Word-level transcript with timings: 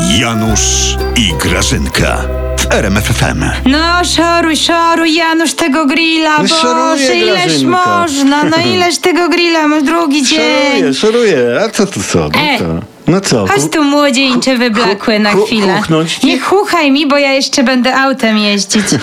Janusz 0.00 0.96
i 1.16 1.32
Grażynka 1.42 2.16
w 2.58 2.72
RMFFM. 2.72 3.44
No, 3.66 4.04
szoruj, 4.04 4.56
szoruj, 4.56 5.14
Janusz, 5.14 5.54
tego 5.54 5.86
grilla, 5.86 6.38
No, 6.42 6.48
szoruję, 6.48 7.06
Boże, 7.06 7.16
ileż 7.16 7.44
Grażynka. 7.46 7.98
można, 7.98 8.44
no 8.44 8.56
ileż 8.74 8.98
tego 8.98 9.28
grilla, 9.28 9.68
masz 9.68 9.82
drugi 9.82 10.22
dzień. 10.22 10.38
Szoruję, 10.72 10.94
szoruję. 10.94 11.60
A 11.64 11.68
co 11.68 11.86
tu 11.86 12.02
co? 12.02 12.18
No, 12.18 12.40
E. 12.40 12.58
to, 12.58 12.64
no 13.08 13.20
co? 13.20 13.46
Chodź 13.46 13.70
tu 13.72 13.84
młodzieńcze 13.84 14.56
wyblakłe 14.56 15.18
na 15.18 15.32
chwilę. 15.32 15.82
Nie 16.24 16.40
chuchaj 16.40 16.90
mi, 16.90 17.06
bo 17.06 17.18
ja 17.18 17.32
jeszcze 17.32 17.62
będę 17.62 17.96
autem 17.96 18.38
jeździć. 18.38 18.84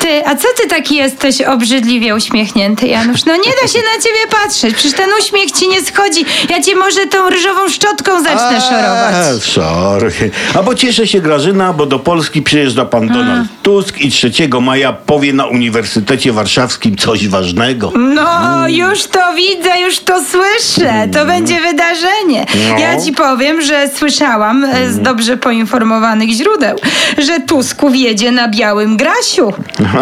Ty, 0.00 0.26
a 0.26 0.36
co 0.36 0.48
ty 0.62 0.68
taki 0.68 0.96
jesteś 0.96 1.40
obrzydliwie 1.40 2.14
uśmiechnięty, 2.14 2.86
Janusz? 2.86 3.24
No 3.24 3.36
nie 3.36 3.52
da 3.62 3.68
się 3.68 3.78
na 3.78 4.02
ciebie 4.02 4.42
patrzeć, 4.42 4.74
przecież 4.74 4.92
ten 4.92 5.10
uśmiech 5.20 5.50
ci 5.50 5.68
nie 5.68 5.82
schodzi. 5.82 6.24
Ja 6.48 6.62
cię 6.62 6.76
może 6.76 7.06
tą 7.06 7.30
ryżową 7.30 7.68
szczotką 7.68 8.22
zacznę 8.22 8.60
szorować. 8.60 9.14
A, 9.14 9.40
szoruję. 9.40 10.30
A 10.54 10.62
bo 10.62 10.74
cieszę 10.74 11.06
się 11.06 11.20
Grażyna, 11.20 11.72
bo 11.72 11.86
do 11.86 11.98
Polski 11.98 12.42
przyjeżdża 12.42 12.84
pan 12.84 13.08
Donald 13.08 13.48
Tusk 13.62 13.98
i 14.00 14.10
3 14.10 14.30
maja 14.60 14.92
powie 14.92 15.32
na 15.32 15.46
Uniwersytecie 15.46 16.32
Warszawskim 16.32 16.96
coś 16.96 17.28
ważnego. 17.28 17.92
No, 17.98 18.68
już 18.68 19.06
to 19.06 19.34
widzę, 19.36 19.80
już 19.80 19.98
to 19.98 20.20
słyszę. 20.24 21.08
To 21.12 21.26
będzie 21.26 21.60
wydarzenie. 21.60 22.46
No. 22.68 22.78
Ja 22.78 23.00
ci 23.00 23.12
powiem, 23.12 23.39
że 23.60 23.88
słyszałam 23.94 24.64
e, 24.64 24.90
z 24.92 25.00
dobrze 25.00 25.36
poinformowanych 25.36 26.30
źródeł, 26.30 26.76
że 27.18 27.40
Tusku 27.40 27.90
wjedzie 27.90 28.32
na 28.32 28.48
białym 28.48 28.96
grasiu. 28.96 29.52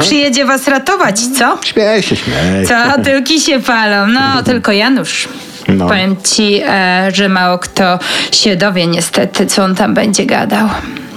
Przyjedzie 0.00 0.44
was 0.44 0.68
ratować, 0.68 1.20
co? 1.38 1.58
Śmieję 1.64 2.02
się, 2.02 2.16
śmieję. 2.16 2.66
Co, 2.68 3.02
tyłki 3.02 3.40
się 3.40 3.60
palą. 3.60 4.06
No, 4.06 4.42
tylko 4.42 4.72
Janusz. 4.72 5.28
No. 5.68 5.88
Powiem 5.88 6.16
ci, 6.34 6.60
e, 6.68 7.10
że 7.14 7.28
mało 7.28 7.58
kto 7.58 7.98
się 8.32 8.56
dowie 8.56 8.86
niestety, 8.86 9.46
co 9.46 9.64
on 9.64 9.74
tam 9.74 9.94
będzie 9.94 10.26
gadał. 10.26 10.68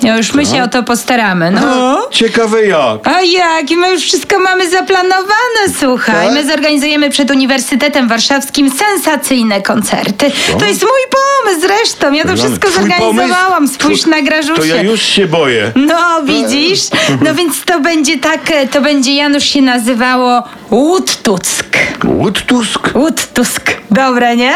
No 0.03 0.17
już 0.17 0.34
my 0.34 0.45
się 0.45 0.64
o 0.64 0.67
to 0.67 0.84
postaramy, 0.84 1.52
no. 1.52 2.00
Ciekawe 2.12 2.66
jak. 2.66 3.08
A 3.08 3.22
jak? 3.22 3.72
I 3.72 3.78
My 3.78 3.92
już 3.92 4.03
wszystko 4.03 4.40
mamy 4.40 4.70
zaplanowane, 4.70 5.62
słuchaj. 5.80 6.25
Tak? 6.25 6.34
My 6.34 6.47
zorganizujemy 6.47 7.09
przed 7.09 7.31
Uniwersytetem 7.31 8.08
Warszawskim 8.08 8.72
sensacyjne 8.72 9.62
koncerty. 9.62 10.31
To 10.59 10.66
jest 10.66 10.81
mój 10.81 11.02
pomysł 11.12 11.28
zresztą. 11.62 12.14
Ja 12.14 12.23
to 12.26 12.36
wszystko 12.36 12.70
Twój 12.70 12.82
zorganizowałam. 12.82 13.54
pomysł? 13.54 13.73
Spójrz 13.73 14.06
na 14.06 14.22
Grażusię. 14.22 14.56
To 14.56 14.66
ja 14.66 14.82
już 14.82 15.02
się 15.02 15.28
boję. 15.28 15.72
No, 15.76 16.23
widzisz? 16.23 16.80
No 17.26 17.36
więc 17.36 17.66
to 17.66 17.80
będzie 17.80 18.18
tak, 18.18 18.52
e, 18.52 18.68
to 18.68 18.81
będzie 18.81 19.16
Janusz 19.16 19.44
się 19.44 19.62
nazywało 19.62 20.44
Łódtuck. 20.72 21.78
Łód 22.06 22.46
Tusk. 22.46 22.90
Łódtusk. 22.96 23.72
Dobre, 23.92 24.36
nie? 24.36 24.54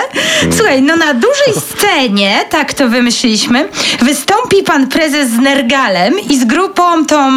Słuchaj, 0.57 0.81
no 0.81 0.95
na 0.95 1.13
dużej 1.13 1.53
scenie, 1.69 2.39
tak 2.49 2.73
to 2.73 2.89
wymyśliliśmy, 2.89 3.69
wystąpi 4.01 4.63
pan 4.63 4.87
prezes 4.87 5.29
z 5.29 5.37
Nergalem 5.39 6.13
i 6.29 6.39
z 6.39 6.45
grupą 6.45 7.05
tą 7.05 7.29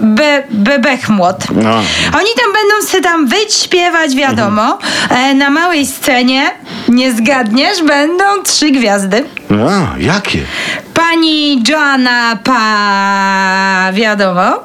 Be 0.00 0.42
Bebechmłot. 0.50 1.36
No. 1.50 1.74
Oni 2.18 2.28
tam 2.42 2.52
będą 2.52 2.86
se 2.88 3.00
tam 3.00 3.26
wyć, 3.26 3.54
śpiewać, 3.54 4.14
wiadomo. 4.14 4.78
E, 5.10 5.34
na 5.34 5.50
małej 5.50 5.86
scenie, 5.86 6.50
nie 6.88 7.12
zgadniesz, 7.12 7.82
będą 7.82 8.24
trzy 8.44 8.70
gwiazdy. 8.70 9.24
A, 9.68 9.98
jakie? 9.98 10.38
Pani 10.94 11.62
Joanna 11.68 12.38
Pa, 12.44 13.92
wiadomo. 13.92 14.60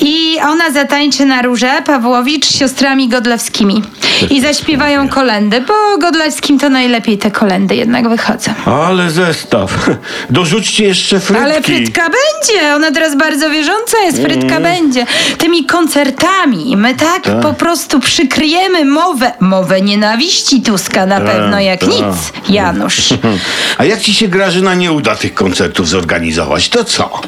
I 0.00 0.38
ona 0.42 0.70
zatańczy 0.70 1.24
na 1.24 1.42
róże 1.42 1.82
Pawłowicz 1.86 2.46
z 2.46 2.58
siostrami 2.58 3.08
Godlewskimi. 3.08 3.82
I 4.30 4.40
zaśpiewają 4.40 5.08
kolendy, 5.08 5.60
bo 5.60 5.98
Godlewskim 5.98 6.58
to 6.58 6.68
najlepiej 6.68 7.18
te 7.18 7.30
kolendy 7.30 7.74
jednak 7.76 8.08
wychodzą. 8.08 8.50
Ale 8.66 9.10
zestaw. 9.10 9.90
Dorzućcie 10.30 10.84
jeszcze 10.84 11.20
frytki. 11.20 11.44
Ale 11.44 11.62
Frytka 11.62 12.02
będzie, 12.02 12.74
ona 12.74 12.90
teraz 12.90 13.16
bardzo 13.16 13.50
wierząca 13.50 13.98
jest, 14.04 14.22
Frytka 14.22 14.60
będzie. 14.60 15.06
Tymi 15.38 15.64
koncertami 15.66 16.76
my 16.76 16.94
tak, 16.94 17.22
Tak. 17.22 17.40
po 17.40 17.52
prostu 17.52 18.00
przykryjemy 18.00 18.84
mowę, 18.84 19.32
mowę 19.40 19.80
nienawiści 19.80 20.62
Tuska 20.62 21.06
na 21.06 21.20
pewno 21.20 21.60
jak 21.60 21.80
tak. 21.80 21.88
nic, 21.88 22.32
Janusz. 22.48 23.08
A 23.78 23.84
jak 23.84 24.00
ci 24.00 24.14
się 24.14 24.28
Grażyna 24.28 24.74
nie 24.74 24.92
uda 24.92 25.16
tych 25.16 25.34
koncertów 25.34 25.88
zorganizować, 25.88 26.68
to 26.68 26.84
co? 26.84 27.20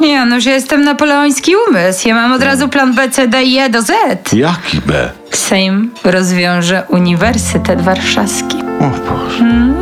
Janusz, 0.00 0.44
ja 0.44 0.54
jestem 0.54 0.84
napoleoński 0.84 1.52
umysł, 1.68 2.08
ja 2.08 2.14
mam 2.14 2.32
od 2.32 2.42
razu 2.42 2.68
plan 2.68 2.94
B, 2.94 3.10
C, 3.10 3.28
D 3.28 3.44
i 3.44 3.58
E 3.58 3.68
do 3.70 3.82
Z. 3.82 3.92
Jaki 4.32 4.80
B? 4.86 5.10
Sejm 5.36 5.90
rozwiąże 6.04 6.82
Uniwersytet 6.88 7.80
Warszawski. 7.80 8.56
O 8.80 9.10
Boże. 9.10 9.74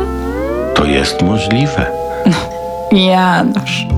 To 0.75 0.85
jest 0.85 1.21
możliwe. 1.21 1.85
Janusz. 2.91 3.94